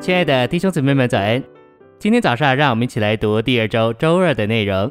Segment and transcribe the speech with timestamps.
[0.00, 1.44] 亲爱的弟兄姊妹们，早安！
[1.98, 4.90] 今天早上，让我们一起来读第二周周二的内容。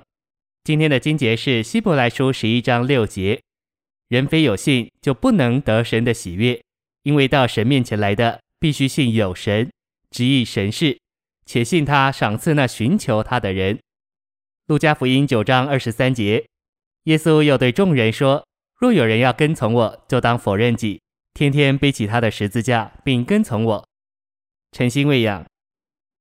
[0.64, 3.42] 今天的经节是希伯来书十一章六节：
[4.08, 6.62] 人非有信，就不能得神的喜悦，
[7.02, 9.72] 因为到神面前来的，必须信有神，
[10.12, 11.00] 执意神是，
[11.44, 13.80] 且信他赏赐那寻求他的人。
[14.68, 16.46] 路加福音九章二十三节，
[17.06, 18.46] 耶稣又对众人说：
[18.80, 21.02] 若有人要跟从我，就当否认己，
[21.34, 23.89] 天天背起他的十字架，并跟从我。
[24.72, 25.46] 诚心喂养，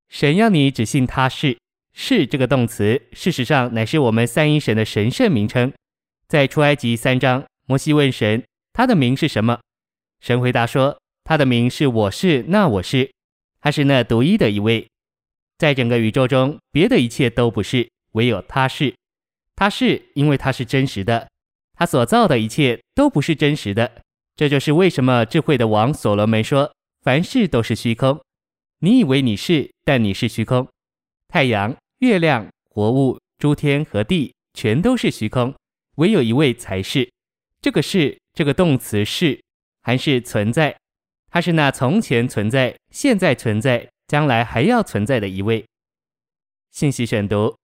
[0.08, 1.56] 神要你只信他是。
[2.00, 5.72] 是这个动词，事实上乃是我们三一神的神圣名称。
[6.28, 9.58] 在出埃及三章，摩西问神：“他的名是什么？”
[10.22, 13.10] 神回答说：“他的名是我是那我是，
[13.60, 14.86] 他是那独一的一位。
[15.58, 18.94] 在整个宇宙中，别的一切都不是，唯有他是。
[19.56, 21.28] 他是，因为他是真实的。
[21.74, 24.02] 他所造的一切都不是真实的。
[24.36, 28.20] 这就是为什么智慧的王所罗门说：凡事都是虚空。
[28.80, 30.68] 你以为你是，但你是虚空。
[31.28, 35.52] 太阳。”月亮、活物、诸天和地，全都是虚空，
[35.96, 37.10] 唯有一位才是。
[37.60, 39.42] 这个是这个动词是，
[39.82, 40.76] 还是存在？
[41.28, 45.66] 他是那从前存在、现在存在、将来还要存在的一位。
[46.70, 47.56] 信息选读：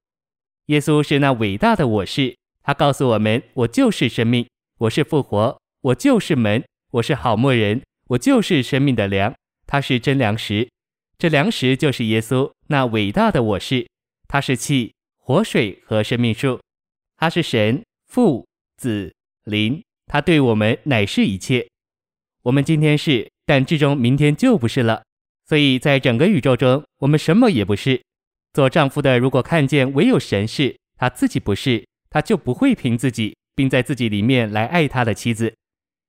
[0.67, 4.45] 耶稣是那伟大的我是，他告诉我们：我就是生命，
[4.79, 9.33] 我是复活，我就是门，我是好牧人，我就是生命的粮。
[9.65, 10.69] 他是真粮食，
[11.17, 13.87] 这粮食就是耶稣，那伟大的我是。
[14.27, 16.61] 他是气、活水和生命树，
[17.17, 18.45] 他是神、父、
[18.77, 21.69] 子、灵，他对我们乃是一切。
[22.43, 25.05] 我们今天是，但至终明天就不是了。
[25.47, 28.03] 所以在整个宇宙中，我们什么也不是。
[28.53, 35.55] 做丈夫的如果看见唯有神是，他自己不是，他就不会凭自己，并在自己里面来爱他的妻子。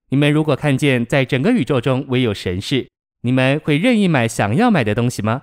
[0.09, 2.87] 你们如果看见在整个宇宙中唯有神是，
[3.25, 5.41] 你们会任意买想要买的东西吗？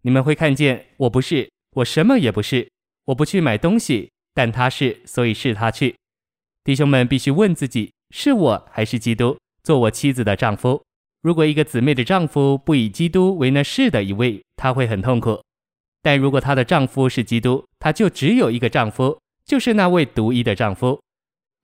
[0.00, 1.50] 你们会看见我不是。
[1.72, 2.70] 我什么也不是，
[3.04, 5.94] 我不去买东西，但他是，所以是他去。
[6.64, 10.82] 弟兄们必须问自己：是我还是基督做我妻子的丈夫？
[11.20, 15.42] 如果一个姊妹的丈夫不以基督为那是的一位，她会很痛苦；
[16.00, 20.98] 但如果她的丈夫是基督，她就只有一个丈夫，就是那位独一的丈夫。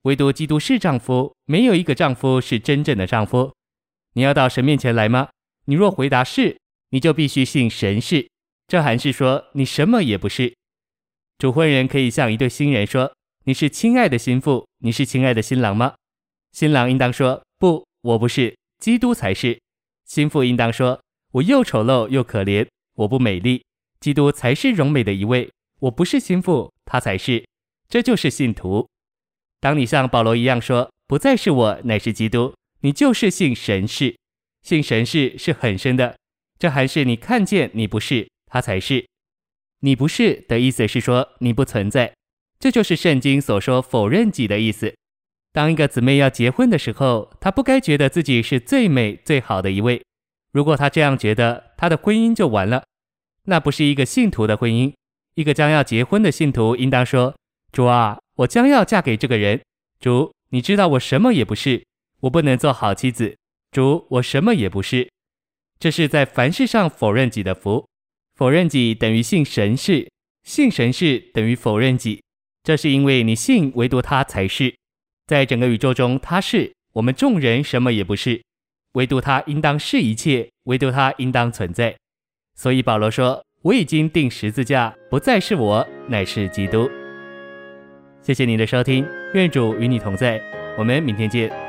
[0.02, 3.50] 唯独基督是丈夫，没有一个丈夫是真正的丈夫。
[4.12, 5.30] 你要到神面前来吗？
[5.66, 6.58] 你若回答是，
[6.90, 8.28] 你就必须信神是。
[8.66, 10.54] 这还是说你什么也不是。
[11.38, 13.14] 主婚人可以向一对新人说
[13.44, 15.94] ：“你是亲爱的新妇，你是亲爱的新郎吗？”
[16.52, 19.60] 新郎应当说：“不，我不是，基督才是。”
[20.06, 21.00] 新妇应当说
[21.32, 23.64] ：“我又丑陋又可怜，我不美丽，
[24.00, 25.50] 基督才是荣美的一位。
[25.80, 27.44] 我不是新妇，他才是。”
[27.88, 28.88] 这就是信徒。
[29.60, 34.16] 当你像保罗一样说：“不再是我，乃是基督。”你就是信神是，
[34.64, 36.16] 信神是是很深的。
[36.58, 38.26] 这还是你看见你不是。
[38.46, 39.06] 他才是，
[39.80, 42.14] 你不是的意思是说你不存在，
[42.60, 44.94] 这就是圣经所说否认己的意思。
[45.52, 50.02] 当一个姊妹要结婚的时候，她不该觉得自己是最美最好的一位。
[50.52, 52.84] 如果她这样觉得，她的婚姻就完了。
[53.46, 54.92] 那不是一个信徒的婚姻。
[55.34, 57.34] 一个将要结婚的信徒应当说
[57.72, 59.60] ：“主啊，我将要嫁给这个人。
[59.98, 61.84] 主，你知道我什么也不是，
[62.20, 63.36] 我不能做好妻子。
[63.74, 65.10] 主，我什么也不是。”
[65.78, 67.84] 这是在凡事上否认己的福。
[68.36, 70.08] 否认己等于信神是，
[70.44, 72.22] 信神是等于否认己。
[72.62, 74.74] 这是因为你信唯独他才是，
[75.26, 78.42] 在整个宇宙中他是，我们众人什么也不是，
[78.92, 81.94] 唯独他应当是一切，唯独他应当存在。
[82.56, 86.88] 所以保罗说：“我已经钉十字架，不再是我，乃是基督。”
[88.22, 90.40] 谢谢您的收听，愿主与你同在，
[90.78, 91.63] 我们明天见。